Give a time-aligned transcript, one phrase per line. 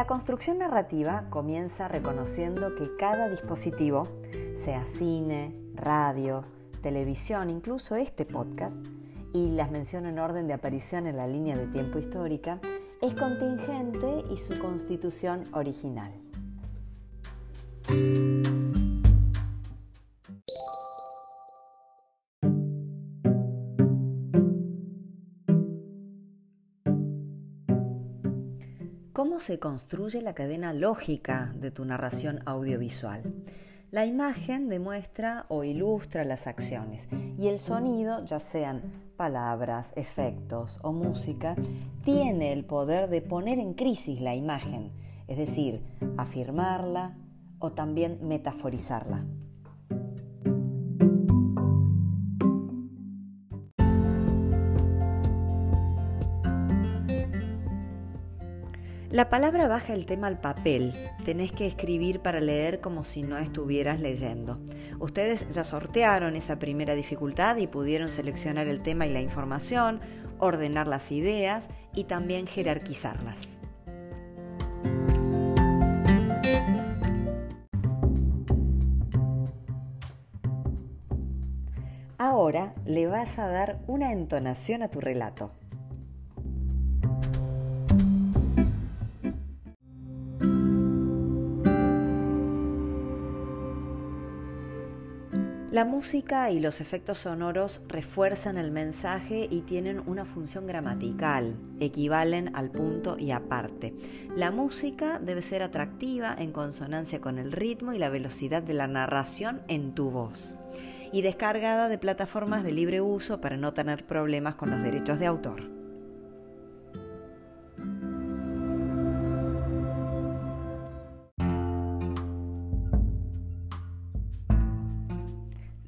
[0.00, 4.08] La construcción narrativa comienza reconociendo que cada dispositivo,
[4.54, 6.46] sea cine, radio,
[6.80, 8.74] televisión, incluso este podcast,
[9.34, 12.60] y las menciono en orden de aparición en la línea de tiempo histórica,
[13.02, 16.29] es contingente y su constitución original.
[29.20, 33.22] ¿Cómo se construye la cadena lógica de tu narración audiovisual?
[33.90, 37.06] La imagen demuestra o ilustra las acciones
[37.38, 38.80] y el sonido, ya sean
[39.18, 41.54] palabras, efectos o música,
[42.02, 44.90] tiene el poder de poner en crisis la imagen,
[45.28, 45.82] es decir,
[46.16, 47.18] afirmarla
[47.58, 49.26] o también metaforizarla.
[59.10, 60.92] La palabra baja el tema al papel.
[61.24, 64.60] Tenés que escribir para leer como si no estuvieras leyendo.
[65.00, 69.98] Ustedes ya sortearon esa primera dificultad y pudieron seleccionar el tema y la información,
[70.38, 73.40] ordenar las ideas y también jerarquizarlas.
[82.16, 85.50] Ahora le vas a dar una entonación a tu relato.
[95.70, 102.56] La música y los efectos sonoros refuerzan el mensaje y tienen una función gramatical, equivalen
[102.56, 103.94] al punto y aparte.
[104.34, 108.88] La música debe ser atractiva en consonancia con el ritmo y la velocidad de la
[108.88, 110.56] narración en tu voz
[111.12, 115.26] y descargada de plataformas de libre uso para no tener problemas con los derechos de
[115.26, 115.79] autor.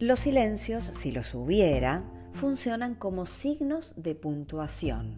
[0.02, 2.02] Los silencios, si los hubiera,
[2.32, 5.16] funcionan como signos de puntuación.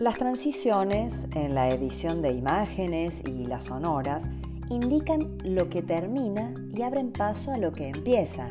[0.00, 4.22] Las transiciones en la edición de imágenes y las sonoras
[4.70, 8.48] indican lo que termina y abren paso a lo que empieza.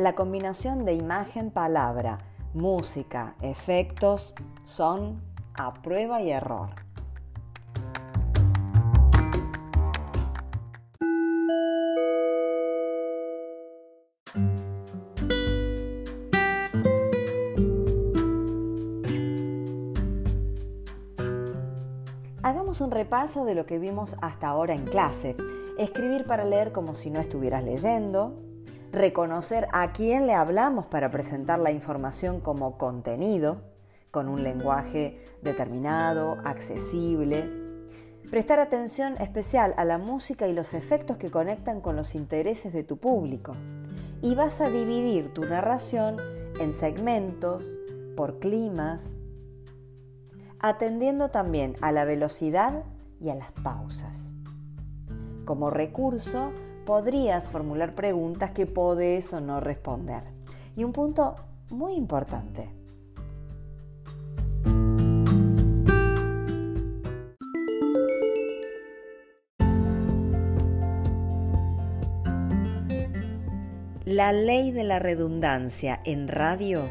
[0.00, 2.20] La combinación de imagen-palabra,
[2.54, 4.32] música, efectos
[4.64, 5.20] son
[5.52, 6.70] a prueba y error.
[22.42, 25.36] Hagamos un repaso de lo que vimos hasta ahora en clase.
[25.76, 28.49] Escribir para leer como si no estuvieras leyendo,
[28.92, 33.62] reconocer a quién le hablamos para presentar la información como contenido,
[34.10, 37.48] con un lenguaje determinado, accesible,
[38.30, 42.82] prestar atención especial a la música y los efectos que conectan con los intereses de
[42.82, 43.52] tu público.
[44.22, 46.16] Y vas a dividir tu narración
[46.58, 47.78] en segmentos,
[48.16, 49.10] por climas,
[50.58, 52.84] atendiendo también a la velocidad
[53.20, 54.20] y a las pausas.
[55.46, 56.52] Como recurso,
[56.90, 60.24] podrías formular preguntas que podés o no responder.
[60.74, 61.36] Y un punto
[61.70, 62.68] muy importante.
[74.04, 76.90] La ley de la redundancia en radio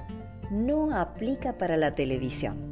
[0.50, 2.69] no aplica para la televisión.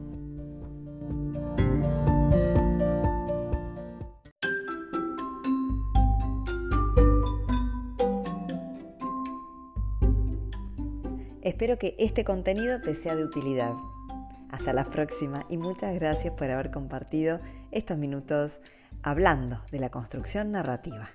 [11.47, 13.71] Espero que este contenido te sea de utilidad.
[14.49, 17.39] Hasta la próxima y muchas gracias por haber compartido
[17.71, 18.59] estos minutos
[19.01, 21.09] hablando de la construcción narrativa.